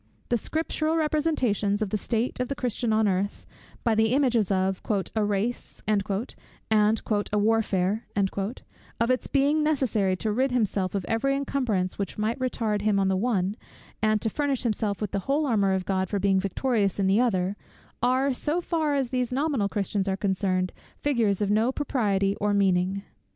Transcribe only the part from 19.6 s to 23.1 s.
Christians are concerned, figures of no propriety or meaning.